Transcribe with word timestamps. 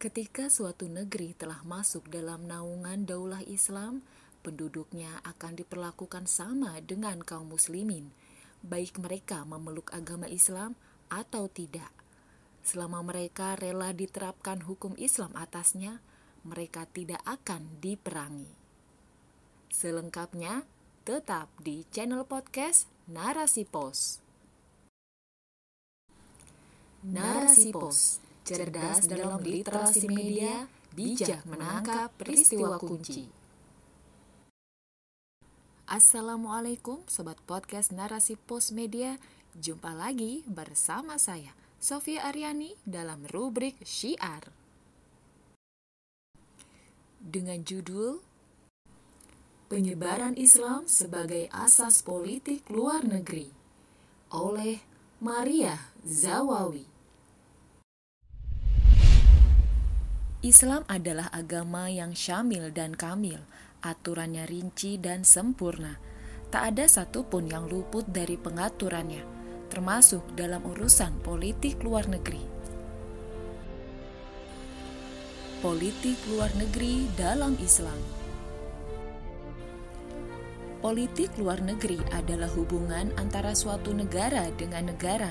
Ketika 0.00 0.48
suatu 0.48 0.88
negeri 0.88 1.36
telah 1.36 1.60
masuk 1.60 2.08
dalam 2.08 2.48
naungan 2.48 3.04
daulah 3.04 3.44
Islam, 3.44 4.00
penduduknya 4.40 5.20
akan 5.28 5.60
diperlakukan 5.60 6.24
sama 6.24 6.80
dengan 6.80 7.20
kaum 7.20 7.52
muslimin, 7.52 8.08
baik 8.64 8.96
mereka 8.96 9.44
memeluk 9.44 9.92
agama 9.92 10.24
Islam 10.24 10.72
atau 11.12 11.52
tidak. 11.52 11.92
Selama 12.64 13.04
mereka 13.04 13.60
rela 13.60 13.92
diterapkan 13.92 14.64
hukum 14.64 14.96
Islam 14.96 15.36
atasnya, 15.36 16.00
mereka 16.48 16.88
tidak 16.88 17.20
akan 17.28 17.68
diperangi. 17.84 18.48
Selengkapnya, 19.68 20.64
tetap 21.04 21.52
di 21.60 21.84
channel 21.92 22.24
podcast 22.24 22.88
Narasi 23.04 23.68
Pos. 23.68 24.24
Narasi 27.04 27.68
Pos, 27.68 28.29
cerdas 28.50 29.06
dalam 29.06 29.38
literasi 29.38 30.10
media, 30.10 30.66
bijak 30.90 31.46
menangkap 31.46 32.10
peristiwa 32.18 32.82
kunci. 32.82 33.30
Assalamualaikum 35.86 37.06
Sobat 37.06 37.38
Podcast 37.46 37.94
Narasi 37.94 38.34
Pos 38.34 38.74
Media. 38.74 39.18
Jumpa 39.54 39.94
lagi 39.94 40.42
bersama 40.50 41.18
saya 41.18 41.54
Sofia 41.78 42.26
Aryani 42.26 42.74
dalam 42.82 43.22
rubrik 43.30 43.78
Syiar. 43.86 44.50
Dengan 47.22 47.62
judul 47.62 48.18
Penyebaran 49.70 50.34
Islam 50.34 50.90
sebagai 50.90 51.46
Asas 51.54 52.02
Politik 52.02 52.66
Luar 52.66 53.06
Negeri 53.06 53.46
oleh 54.34 54.82
Maria 55.22 55.78
Zawawi 56.02 56.89
Islam 60.40 60.88
adalah 60.88 61.28
agama 61.36 61.92
yang 61.92 62.16
syamil 62.16 62.72
dan 62.72 62.96
kamil 62.96 63.44
aturannya 63.84 64.48
rinci 64.48 64.96
dan 64.96 65.20
sempurna. 65.20 66.00
Tak 66.48 66.72
ada 66.72 66.88
satupun 66.88 67.44
yang 67.44 67.68
luput 67.68 68.08
dari 68.08 68.40
pengaturannya, 68.40 69.20
termasuk 69.68 70.24
dalam 70.32 70.64
urusan 70.64 71.20
politik 71.20 71.84
luar 71.84 72.08
negeri. 72.08 72.40
Politik 75.60 76.16
luar 76.32 76.48
negeri 76.56 77.04
dalam 77.20 77.52
Islam 77.60 78.00
Politik 80.80 81.36
luar 81.36 81.60
negeri 81.60 82.00
adalah 82.16 82.48
hubungan 82.56 83.12
antara 83.20 83.52
suatu 83.52 83.92
negara 83.92 84.48
dengan 84.56 84.88
negara, 84.88 85.28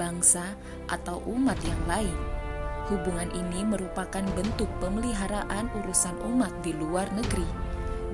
bangsa, 0.00 0.56
atau 0.88 1.20
umat 1.28 1.60
yang 1.60 1.84
lain. 1.84 2.37
Hubungan 2.88 3.28
ini 3.36 3.68
merupakan 3.68 4.24
bentuk 4.32 4.68
pemeliharaan 4.80 5.68
urusan 5.76 6.16
umat 6.24 6.52
di 6.64 6.72
luar 6.72 7.12
negeri 7.12 7.68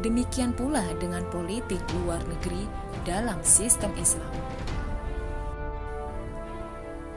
Demikian 0.05 0.53
pula 0.53 0.83
dengan 1.01 1.25
politik 1.33 1.81
luar 2.03 2.21
negeri 2.29 2.69
dalam 3.09 3.41
sistem 3.41 3.89
Islam. 3.97 4.29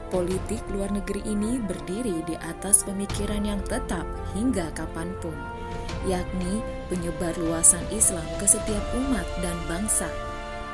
Politik 0.08 0.64
luar 0.72 0.88
negeri 0.88 1.20
ini 1.28 1.60
berdiri 1.60 2.24
di 2.24 2.32
atas 2.40 2.88
pemikiran 2.88 3.44
yang 3.44 3.60
tetap 3.60 4.08
hingga 4.32 4.72
kapan 4.72 5.12
pun, 5.20 5.36
yakni 6.08 6.64
penyebar 6.88 7.36
luasan 7.36 7.84
Islam 7.92 8.24
ke 8.40 8.48
setiap 8.48 8.80
umat 8.96 9.28
dan 9.44 9.52
bangsa. 9.68 10.08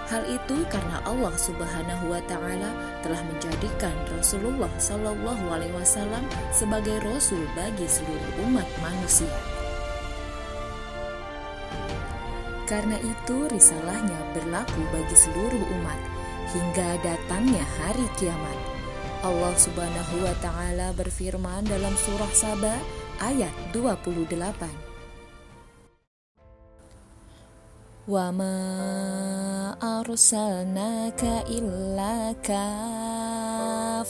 Hal 0.05 0.21
itu 0.29 0.69
karena 0.69 1.01
Allah 1.09 1.33
Subhanahu 1.33 2.13
wa 2.13 2.21
taala 2.29 2.71
telah 3.01 3.25
menjadikan 3.25 3.97
Rasulullah 4.13 4.69
Shallallahu 4.77 5.45
alaihi 5.49 5.73
wasallam 5.73 6.21
sebagai 6.53 7.01
rasul 7.01 7.41
bagi 7.57 7.89
seluruh 7.89 8.45
umat 8.45 8.69
manusia. 8.85 9.33
Karena 12.69 13.01
itu 13.01 13.49
risalahnya 13.49 14.21
berlaku 14.37 14.81
bagi 14.93 15.17
seluruh 15.17 15.65
umat 15.81 16.01
hingga 16.53 17.01
datangnya 17.01 17.65
hari 17.81 18.05
kiamat. 18.21 18.59
Allah 19.25 19.57
Subhanahu 19.57 20.21
wa 20.21 20.37
taala 20.45 20.93
berfirman 20.93 21.65
dalam 21.65 21.97
surah 21.97 22.33
Saba 22.37 22.77
ayat 23.25 23.53
28. 23.73 24.85
Wa 28.05 28.29
ma 28.37 28.53
arsalnaka 29.81 31.47
illa 31.51 32.31
kaffatan 32.45 34.07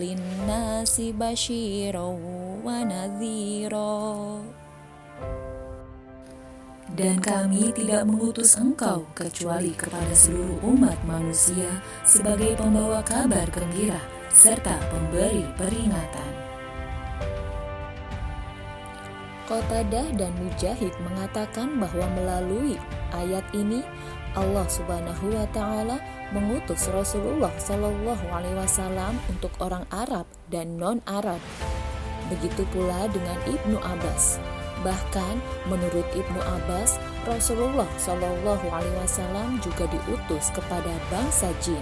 linnasi 0.00 1.12
basyiran 1.12 2.20
wa 2.64 2.80
nadhira 2.84 4.40
dan 6.96 7.20
kami 7.20 7.76
tidak 7.76 8.08
mengutus 8.08 8.56
engkau 8.56 9.04
kecuali 9.12 9.76
kepada 9.76 10.16
seluruh 10.16 10.64
umat 10.64 10.96
manusia 11.04 11.84
sebagai 12.08 12.56
pembawa 12.56 13.04
kabar 13.04 13.44
gembira 13.52 14.00
serta 14.32 14.80
pemberi 14.88 15.44
peringatan. 15.60 16.32
Qatadah 19.46 20.10
dan 20.18 20.32
Mujahid 20.42 20.90
mengatakan 21.06 21.78
bahwa 21.78 22.02
melalui 22.18 22.74
ayat 23.14 23.44
ini 23.54 23.84
Allah 24.34 24.66
Subhanahu 24.68 25.32
wa 25.32 25.46
taala 25.54 26.00
mengutus 26.34 26.90
Rasulullah 26.90 27.52
Shallallahu 27.56 28.26
alaihi 28.32 28.58
wasallam 28.58 29.16
untuk 29.30 29.54
orang 29.62 29.86
Arab 29.94 30.26
dan 30.50 30.80
non-Arab. 30.80 31.38
Begitu 32.26 32.66
pula 32.74 33.06
dengan 33.12 33.38
Ibnu 33.46 33.78
Abbas 33.78 34.42
Bahkan 34.84 35.40
menurut 35.66 36.04
Ibnu 36.12 36.38
Abbas, 36.38 37.00
Rasulullah 37.24 37.88
Shallallahu 37.96 38.66
Alaihi 38.68 38.96
Wasallam 39.00 39.58
juga 39.58 39.90
diutus 39.90 40.52
kepada 40.52 40.94
bangsa 41.08 41.48
jin. 41.64 41.80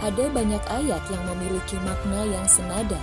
Ada 0.00 0.32
banyak 0.32 0.62
ayat 0.70 1.02
yang 1.12 1.24
memiliki 1.28 1.76
makna 1.84 2.26
yang 2.26 2.46
senada, 2.48 2.98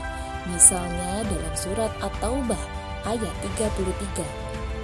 misalnya 0.50 1.24
dalam 1.28 1.54
surat 1.56 1.92
At-Taubah 2.02 2.60
ayat 3.08 3.34
33, 3.60 4.26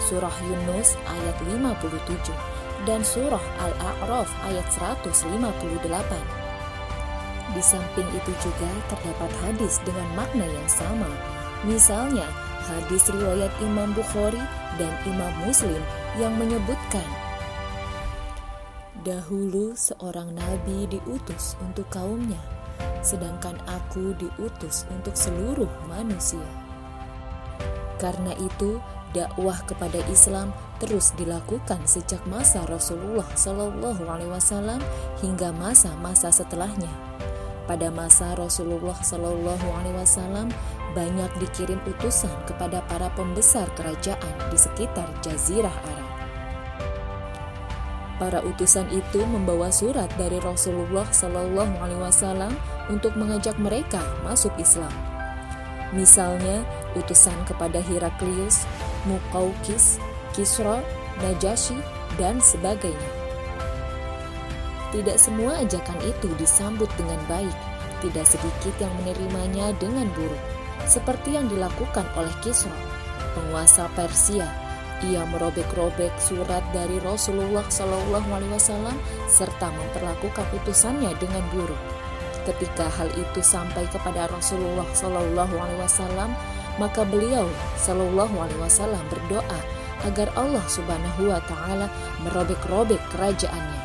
surah 0.05 0.33
Yunus 0.45 0.93
ayat 1.09 1.35
57, 1.49 2.29
dan 2.85 3.01
surah 3.01 3.41
Al-A'raf 3.57 4.29
ayat 4.45 4.67
158. 4.69 6.45
Di 7.53 7.61
samping 7.61 8.09
itu 8.13 8.31
juga 8.41 8.69
terdapat 8.89 9.31
hadis 9.45 9.81
dengan 9.81 10.05
makna 10.13 10.45
yang 10.45 10.69
sama, 10.69 11.09
misalnya 11.65 12.25
hadis 12.65 13.09
riwayat 13.09 13.53
Imam 13.61 13.93
Bukhari 13.93 14.41
dan 14.81 14.93
Imam 15.05 15.33
Muslim 15.45 15.81
yang 16.17 16.33
menyebutkan 16.37 17.05
Dahulu 19.05 19.77
seorang 19.77 20.33
nabi 20.33 20.89
diutus 20.89 21.53
untuk 21.61 21.85
kaumnya, 21.93 22.41
sedangkan 23.05 23.53
aku 23.69 24.17
diutus 24.17 24.89
untuk 24.89 25.13
seluruh 25.13 25.69
manusia. 25.85 26.41
Karena 28.01 28.33
itu, 28.41 28.81
dakwah 29.15 29.63
kepada 29.63 30.03
Islam 30.11 30.51
terus 30.83 31.15
dilakukan 31.15 31.79
sejak 31.87 32.19
masa 32.27 32.67
Rasulullah 32.67 33.25
Shallallahu 33.39 34.03
Alaihi 34.03 34.27
Wasallam 34.27 34.83
hingga 35.23 35.55
masa-masa 35.55 36.27
setelahnya. 36.35 36.91
Pada 37.65 37.89
masa 37.89 38.35
Rasulullah 38.35 38.99
Shallallahu 38.99 39.67
Alaihi 39.79 39.95
Wasallam, 39.95 40.51
banyak 40.93 41.31
dikirim 41.39 41.79
utusan 41.87 42.31
kepada 42.45 42.83
para 42.91 43.09
pembesar 43.15 43.65
kerajaan 43.73 44.35
di 44.51 44.57
sekitar 44.59 45.07
Jazirah 45.23 45.73
Arab. 45.73 46.05
Para 48.15 48.39
utusan 48.47 48.87
itu 48.95 49.27
membawa 49.27 49.73
surat 49.73 50.07
dari 50.15 50.39
Rasulullah 50.39 51.07
Shallallahu 51.09 51.73
Alaihi 51.83 51.99
Wasallam 51.99 52.53
untuk 52.87 53.17
mengajak 53.19 53.59
mereka 53.59 53.99
masuk 54.23 54.55
Islam. 54.55 54.91
Misalnya, 55.91 56.63
utusan 56.95 57.35
kepada 57.43 57.83
Heraklius, 57.83 58.63
Muqawqis, 59.05 60.01
Kisra, 60.33 60.81
Najasyi, 61.21 61.77
dan 62.19 62.41
sebagainya. 62.41 63.11
Tidak 64.91 65.17
semua 65.19 65.59
ajakan 65.63 65.99
itu 66.05 66.31
disambut 66.39 66.87
dengan 66.95 67.19
baik, 67.27 67.57
tidak 68.03 68.25
sedikit 68.27 68.75
yang 68.79 68.93
menerimanya 69.03 69.75
dengan 69.79 70.07
buruk 70.15 70.55
seperti 70.85 71.35
yang 71.35 71.49
dilakukan 71.49 72.05
oleh 72.15 72.31
Kisra, 72.45 72.73
penguasa 73.33 73.89
Persia. 73.97 74.47
Ia 75.03 75.27
merobek-robek 75.27 76.15
surat 76.23 76.63
dari 76.71 77.03
Rasulullah 77.03 77.67
Shallallahu 77.67 78.29
Alaihi 78.31 78.53
Wasallam 78.55 78.95
serta 79.27 79.67
memperlakukan 79.75 80.47
utusannya 80.63 81.11
dengan 81.19 81.43
buruk. 81.51 81.81
Ketika 82.47 82.87
hal 82.95 83.11
itu 83.11 83.43
sampai 83.43 83.89
kepada 83.91 84.31
Rasulullah 84.31 84.87
Shallallahu 84.95 85.55
Alaihi 85.59 85.81
Wasallam, 85.83 86.31
maka 86.77 87.07
beliau 87.07 87.47
Shallallahu 87.79 88.35
Alaihi 88.35 88.61
Wasallam 88.61 89.03
berdoa 89.07 89.59
agar 90.05 90.29
Allah 90.37 90.65
Subhanahu 90.67 91.31
Wa 91.31 91.41
Taala 91.47 91.87
merobek-robek 92.27 92.99
kerajaannya. 93.15 93.83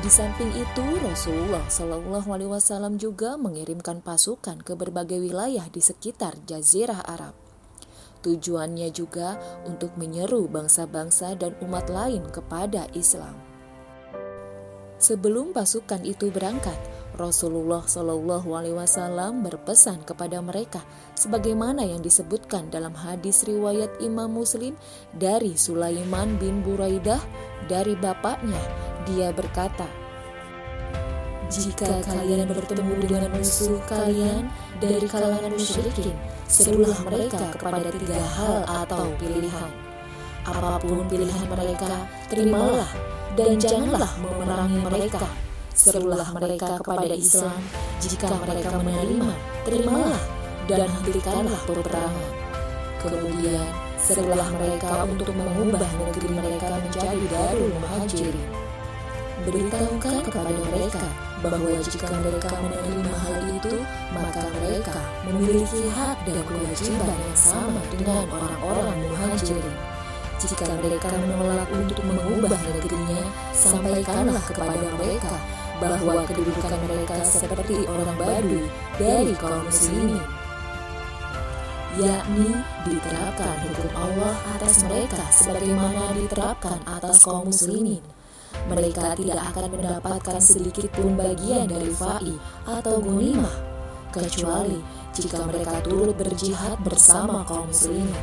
Di 0.00 0.08
samping 0.08 0.48
itu, 0.56 0.84
Rasulullah 1.04 1.60
Shallallahu 1.68 2.28
Alaihi 2.32 2.48
Wasallam 2.48 2.96
juga 2.96 3.36
mengirimkan 3.36 4.00
pasukan 4.00 4.64
ke 4.64 4.72
berbagai 4.72 5.20
wilayah 5.20 5.68
di 5.68 5.84
sekitar 5.84 6.40
Jazirah 6.48 7.04
Arab. 7.04 7.36
Tujuannya 8.24 8.88
juga 8.96 9.36
untuk 9.68 9.96
menyeru 10.00 10.48
bangsa-bangsa 10.48 11.36
dan 11.36 11.52
umat 11.60 11.92
lain 11.92 12.24
kepada 12.32 12.88
Islam. 12.96 13.36
Sebelum 15.00 15.56
pasukan 15.56 16.04
itu 16.04 16.28
berangkat, 16.28 16.76
Rasulullah 17.18 17.82
Shallallahu 17.82 18.46
Alaihi 18.54 18.76
Wasallam 18.78 19.42
berpesan 19.42 20.06
kepada 20.06 20.38
mereka, 20.38 20.78
sebagaimana 21.18 21.82
yang 21.82 21.98
disebutkan 21.98 22.70
dalam 22.70 22.94
hadis 22.94 23.42
riwayat 23.42 23.90
Imam 23.98 24.30
Muslim 24.30 24.78
dari 25.10 25.58
Sulaiman 25.58 26.38
bin 26.38 26.62
Buraidah 26.62 27.18
dari 27.66 27.98
bapaknya. 27.98 28.62
Dia 29.10 29.34
berkata, 29.34 29.90
"Jika 31.50 31.98
kalian 32.06 32.46
bertemu 32.46 32.94
dengan 33.02 33.26
musuh 33.34 33.82
kalian 33.90 34.46
dari 34.78 35.06
kalangan 35.10 35.50
musyrikin, 35.50 36.14
serulah 36.46 36.94
mereka 37.02 37.50
kepada 37.58 37.90
tiga 37.90 38.22
hal 38.38 38.86
atau 38.86 39.10
pilihan. 39.18 39.70
Apa 40.46 40.78
pun 40.78 41.04
pilihan 41.10 41.46
mereka, 41.50 42.06
terimalah 42.30 42.88
dan 43.34 43.58
janganlah 43.58 44.14
memerangi 44.22 44.78
mereka." 44.78 45.49
Serulah 45.70 46.26
mereka 46.34 46.82
kepada 46.82 47.14
Islam. 47.14 47.56
Jika 48.02 48.28
mereka 48.42 48.74
menerima, 48.82 49.32
terimalah 49.62 50.22
dan 50.66 50.90
hentikanlah 50.90 51.60
peperangan. 51.64 52.30
Kemudian, 53.00 53.64
serulah 53.96 54.48
mereka 54.60 55.06
untuk 55.08 55.30
mengubah 55.32 55.88
negeri 56.04 56.28
mereka 56.36 56.68
menjadi 56.74 57.24
Darul 57.30 57.72
Muhajirin. 57.80 58.48
Beritahukan 59.40 60.20
kepada 60.20 60.52
mereka 60.52 61.06
bahwa 61.40 61.72
jika 61.80 62.12
mereka 62.12 62.52
menerima 62.60 63.12
hal 63.24 63.36
itu, 63.56 63.74
maka 64.12 64.42
mereka 64.52 64.96
memiliki 65.24 65.88
hak 65.88 66.18
dan 66.28 66.44
kewajiban 66.44 67.16
yang 67.16 67.38
sama 67.38 67.80
dengan 67.88 68.28
orang-orang 68.28 69.00
muhajirin. 69.08 69.76
Jika 70.40 70.68
mereka 70.84 71.08
menolak 71.24 71.68
untuk 71.72 72.00
mengubah 72.04 72.60
negerinya, 72.68 73.24
sampaikanlah 73.56 74.44
kepada 74.44 74.76
mereka 74.76 75.36
bahwa 75.80 76.22
kedudukan 76.28 76.76
mereka 76.84 77.16
seperti 77.24 77.88
orang 77.88 78.14
Badui 78.20 78.68
dari 79.00 79.32
kaum 79.34 79.64
muslimin 79.64 80.40
yakni 81.98 82.54
diterapkan 82.86 83.66
hukum 83.66 83.90
Allah 83.98 84.34
atas 84.54 84.86
mereka 84.86 85.26
sebagaimana 85.34 86.14
diterapkan 86.14 86.78
atas 86.86 87.26
kaum 87.26 87.50
muslimin. 87.50 87.98
Mereka 88.70 89.18
tidak 89.18 89.40
akan 89.50 89.66
mendapatkan 89.74 90.38
sedikit 90.38 90.90
pun 90.94 91.18
bagian 91.18 91.66
dari 91.66 91.90
fa'i 91.90 92.34
atau 92.66 93.02
gunimah, 93.02 93.56
kecuali 94.14 94.78
jika 95.14 95.42
mereka 95.46 95.82
turut 95.82 96.14
berjihad 96.14 96.78
bersama 96.82 97.42
kaum 97.46 97.66
muslimin. 97.70 98.14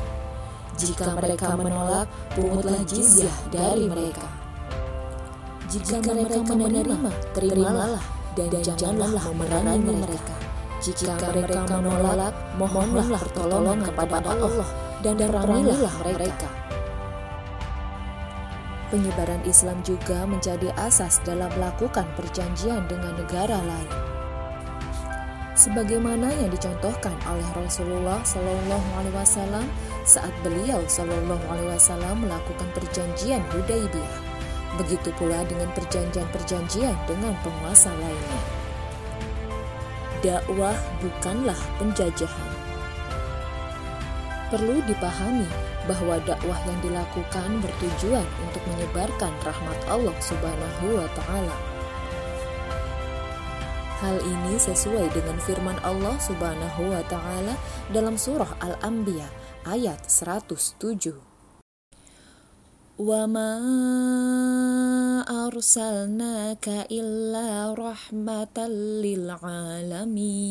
Jika 0.77 1.17
mereka 1.17 1.57
menolak, 1.57 2.05
pungutlah 2.37 2.79
jizyah 2.85 3.33
dari 3.49 3.89
mereka. 3.89 4.36
Jika 5.67 5.99
mereka 5.99 6.39
menerima, 6.47 7.11
terimalah 7.35 8.03
dan 8.39 8.55
janganlah 8.63 9.19
memerangi 9.35 9.93
mereka. 9.99 10.35
Jika 10.79 11.19
mereka 11.19 11.67
menolak, 11.67 12.31
mohonlah 12.55 13.19
pertolongan 13.19 13.83
kepada 13.83 14.31
Allah 14.31 14.69
dan 15.03 15.19
perangilah 15.19 15.95
mereka. 16.07 16.49
Penyebaran 18.87 19.43
Islam 19.43 19.83
juga 19.83 20.23
menjadi 20.23 20.71
asas 20.79 21.19
dalam 21.27 21.51
melakukan 21.59 22.07
perjanjian 22.15 22.87
dengan 22.87 23.19
negara 23.19 23.59
lain. 23.59 23.91
Sebagaimana 25.57 26.31
yang 26.31 26.53
dicontohkan 26.53 27.17
oleh 27.27 27.43
Rasulullah 27.57 28.23
Shallallahu 28.23 28.89
Alaihi 29.01 29.17
Wasallam 29.17 29.65
saat 30.07 30.31
beliau 30.45 30.79
Shallallahu 30.87 31.43
Alaihi 31.51 31.75
Wasallam 31.75 32.23
melakukan 32.23 32.69
perjanjian 32.71 33.43
Hudaybiyah. 33.51 34.26
Begitu 34.77 35.09
pula 35.17 35.41
dengan 35.49 35.73
perjanjian-perjanjian 35.73 36.95
dengan 37.09 37.33
penguasa 37.41 37.89
lainnya. 37.97 38.41
Dakwah 40.21 40.77
bukanlah 41.01 41.57
penjajahan. 41.81 42.51
Perlu 44.47 44.79
dipahami 44.87 45.49
bahwa 45.89 46.21
dakwah 46.23 46.59
yang 46.63 46.79
dilakukan 46.79 47.49
bertujuan 47.59 48.27
untuk 48.45 48.63
menyebarkan 48.69 49.33
rahmat 49.43 49.79
Allah 49.91 50.15
Subhanahu 50.23 50.85
wa 50.95 51.07
taala. 51.17 51.57
Hal 53.97 54.21
ini 54.21 54.61
sesuai 54.61 55.09
dengan 55.09 55.41
firman 55.41 55.75
Allah 55.81 56.15
Subhanahu 56.21 56.93
wa 56.93 57.01
taala 57.09 57.57
dalam 57.89 58.13
surah 58.13 58.55
Al-Anbiya 58.61 59.25
ayat 59.65 60.05
107. 60.05 61.26
وما 62.98 63.52
أرسلناك 65.48 66.68
إلا 66.92 67.74
رحمة 67.74 68.56
للعالمين 69.02 70.50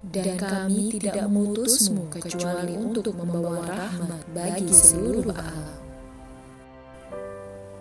Dan 0.00 0.40
kami 0.40 0.96
tidak 0.96 1.28
mengutusmu 1.28 2.08
kecuali 2.08 2.72
untuk 2.72 3.12
membawa 3.20 3.68
rahmat 3.68 4.32
bagi 4.32 4.72
seluruh 4.72 5.28
alam. 5.28 5.83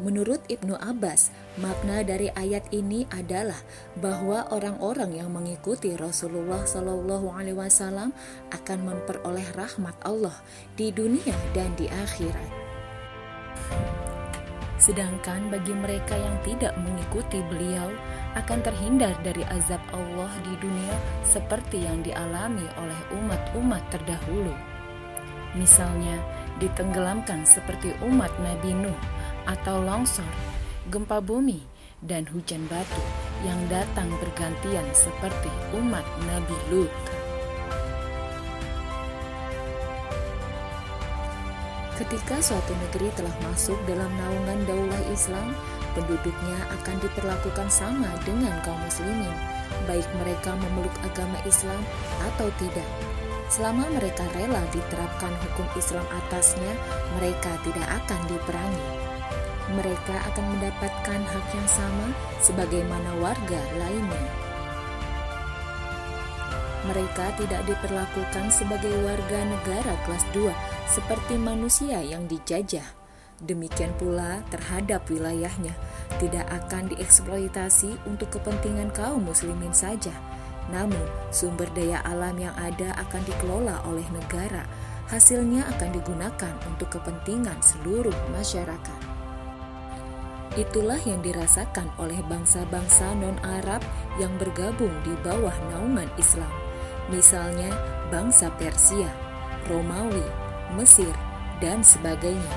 Menurut 0.04 0.44
Ibnu 0.52 0.76
Abbas, 0.76 1.32
makna 1.56 2.04
dari 2.04 2.28
ayat 2.36 2.68
ini 2.76 3.08
adalah 3.08 3.56
bahwa 3.96 4.44
orang-orang 4.52 5.16
yang 5.16 5.32
mengikuti 5.32 5.96
Rasulullah 5.96 6.60
Shallallahu 6.68 7.32
Alaihi 7.32 7.56
Wasallam 7.56 8.12
akan 8.52 8.78
memperoleh 8.84 9.48
rahmat 9.56 9.96
Allah 10.04 10.36
di 10.76 10.92
dunia 10.92 11.32
dan 11.56 11.72
di 11.80 11.88
akhirat. 11.88 12.52
Sedangkan 14.76 15.48
bagi 15.48 15.72
mereka 15.72 16.12
yang 16.12 16.36
tidak 16.44 16.76
mengikuti 16.76 17.40
beliau 17.48 17.88
akan 18.36 18.60
terhindar 18.60 19.16
dari 19.24 19.40
azab 19.48 19.80
Allah 19.96 20.28
di 20.44 20.52
dunia 20.60 21.00
seperti 21.24 21.80
yang 21.80 22.04
dialami 22.04 22.68
oleh 22.76 23.00
umat-umat 23.24 23.80
terdahulu. 23.88 24.52
Misalnya, 25.56 26.20
ditenggelamkan 26.60 27.46
seperti 27.48 27.94
umat 28.04 28.30
Nabi 28.42 28.74
Nuh 28.74 29.00
atau 29.48 29.80
longsor, 29.84 30.28
gempa 30.88 31.20
bumi, 31.20 31.64
dan 32.04 32.28
hujan 32.28 32.64
batu 32.68 33.00
yang 33.44 33.56
datang 33.72 34.08
bergantian 34.20 34.84
seperti 34.92 35.48
umat 35.76 36.04
Nabi 36.28 36.56
Lut. 36.68 36.92
Ketika 41.94 42.42
suatu 42.42 42.74
negeri 42.74 43.06
telah 43.14 43.32
masuk 43.46 43.78
dalam 43.86 44.10
naungan 44.18 44.66
daulah 44.66 45.02
Islam, 45.14 45.54
penduduknya 45.94 46.58
akan 46.82 46.96
diperlakukan 46.98 47.70
sama 47.70 48.10
dengan 48.26 48.58
kaum 48.66 48.82
muslimin, 48.82 49.30
baik 49.86 50.06
mereka 50.18 50.58
memeluk 50.58 50.92
agama 51.06 51.38
Islam 51.46 51.78
atau 52.34 52.50
tidak. 52.58 52.88
Selama 53.46 53.86
mereka 53.94 54.26
rela 54.34 54.58
diterapkan 54.74 55.30
hukum 55.38 55.68
Islam 55.78 56.02
atasnya, 56.26 56.74
mereka 57.14 57.54
tidak 57.62 57.86
akan 58.02 58.20
diperangi 58.26 59.03
mereka 59.74 60.16
akan 60.32 60.44
mendapatkan 60.56 61.20
hak 61.20 61.46
yang 61.52 61.68
sama 61.68 62.06
sebagaimana 62.40 63.10
warga 63.18 63.60
lainnya. 63.78 64.26
Mereka 66.84 67.40
tidak 67.40 67.64
diperlakukan 67.64 68.52
sebagai 68.52 68.92
warga 69.00 69.40
negara 69.40 69.96
kelas 70.04 70.24
2 70.36 70.52
seperti 70.92 71.40
manusia 71.40 72.04
yang 72.04 72.28
dijajah. 72.28 72.84
Demikian 73.40 73.90
pula 73.96 74.44
terhadap 74.52 75.08
wilayahnya 75.08 75.72
tidak 76.20 76.44
akan 76.52 76.92
dieksploitasi 76.92 77.98
untuk 78.04 78.36
kepentingan 78.36 78.92
kaum 78.92 79.24
muslimin 79.24 79.72
saja. 79.72 80.12
Namun, 80.72 81.02
sumber 81.28 81.68
daya 81.72 82.00
alam 82.04 82.36
yang 82.40 82.54
ada 82.56 82.92
akan 83.00 83.20
dikelola 83.28 83.84
oleh 83.88 84.04
negara. 84.12 84.64
Hasilnya 85.12 85.68
akan 85.76 85.90
digunakan 85.92 86.54
untuk 86.64 86.88
kepentingan 87.00 87.60
seluruh 87.60 88.16
masyarakat. 88.32 89.03
Itulah 90.54 91.02
yang 91.02 91.18
dirasakan 91.18 91.90
oleh 91.98 92.22
bangsa-bangsa 92.30 93.10
non-Arab 93.18 93.82
yang 94.22 94.30
bergabung 94.38 94.94
di 95.02 95.10
bawah 95.26 95.54
naungan 95.74 96.06
Islam. 96.14 96.50
Misalnya 97.10 97.74
bangsa 98.06 98.54
Persia, 98.54 99.10
Romawi, 99.66 100.22
Mesir, 100.78 101.10
dan 101.58 101.82
sebagainya. 101.82 102.54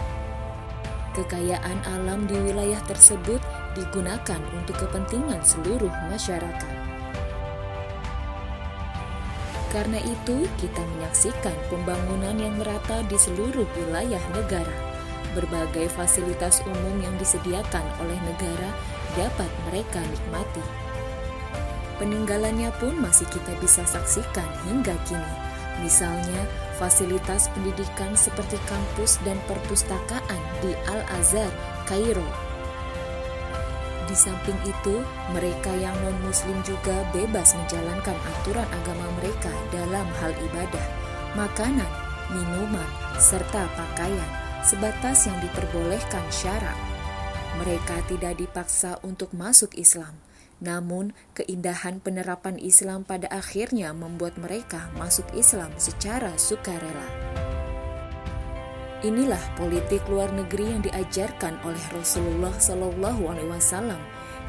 Kekayaan 1.17 1.81
alam 1.89 2.29
di 2.29 2.37
wilayah 2.37 2.77
tersebut 2.85 3.41
digunakan 3.73 4.41
untuk 4.53 4.77
kepentingan 4.77 5.41
seluruh 5.41 5.89
masyarakat. 6.13 6.73
Karena 9.73 9.97
itu, 10.05 10.45
kita 10.61 10.85
menyaksikan 10.95 11.57
pembangunan 11.73 12.37
yang 12.37 12.61
merata 12.61 13.01
di 13.09 13.17
seluruh 13.17 13.65
wilayah 13.73 14.21
negara 14.37 14.86
berbagai 15.37 15.93
fasilitas 15.93 16.65
umum 16.65 16.97
yang 16.97 17.13
disediakan 17.21 17.85
oleh 18.01 18.17
negara 18.25 18.73
dapat 19.13 19.49
mereka 19.69 20.01
nikmati. 20.01 20.65
Peninggalannya 22.01 22.73
pun 22.81 22.97
masih 22.97 23.29
kita 23.29 23.53
bisa 23.61 23.85
saksikan 23.85 24.49
hingga 24.65 24.97
kini. 25.05 25.33
Misalnya, 25.85 26.41
fasilitas 26.81 27.53
pendidikan 27.53 28.17
seperti 28.17 28.57
kampus 28.65 29.21
dan 29.21 29.37
perpustakaan 29.45 30.41
di 30.65 30.73
Al-Azhar, 30.89 31.53
Kairo. 31.85 32.25
Di 34.09 34.15
samping 34.17 34.57
itu, 34.65 35.05
mereka 35.33 35.69
yang 35.77 35.93
non-muslim 36.01 36.57
juga 36.65 37.05
bebas 37.13 37.53
menjalankan 37.53 38.17
aturan 38.17 38.65
agama 38.65 39.05
mereka 39.21 39.53
dalam 39.69 40.07
hal 40.17 40.33
ibadah, 40.33 40.87
makanan, 41.37 41.91
minuman, 42.33 42.89
serta 43.21 43.69
pakaian 43.77 44.46
sebatas 44.65 45.27
yang 45.27 45.37
diperbolehkan 45.43 46.25
syarak. 46.31 46.77
Mereka 47.57 48.05
tidak 48.09 48.37
dipaksa 48.37 49.01
untuk 49.01 49.33
masuk 49.33 49.73
Islam, 49.73 50.17
namun, 50.57 51.13
keindahan 51.37 52.01
penerapan 52.01 52.57
Islam 52.57 53.05
pada 53.05 53.29
akhirnya 53.29 53.93
membuat 53.93 54.41
mereka 54.41 54.89
masuk 54.97 55.25
Islam 55.37 55.69
secara 55.77 56.33
sukarela. 56.37 57.05
Inilah 59.05 59.41
politik 59.53 60.01
luar 60.09 60.33
negeri 60.33 60.73
yang 60.73 60.81
diajarkan 60.81 61.61
oleh 61.61 61.83
Rasulullah 61.93 62.53
Shallallahu 62.57 63.29
Alaihi 63.29 63.53
Wasallam, 63.53 64.01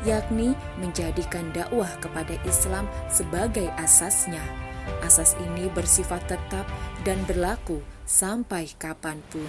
yakni 0.08 0.56
menjadikan 0.80 1.52
dakwah 1.52 1.92
kepada 2.00 2.40
Islam 2.48 2.88
sebagai 3.12 3.68
asasnya. 3.76 4.40
Asas 5.04 5.36
ini 5.44 5.68
bersifat 5.76 6.24
tetap 6.24 6.64
dan 7.04 7.20
berlaku 7.28 7.84
sampai 8.08 8.72
kapan 8.80 9.20
pun. 9.28 9.44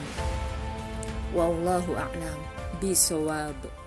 Wallahu 1.29 1.93
a'lam 1.93 2.39
bisawab. 2.81 3.78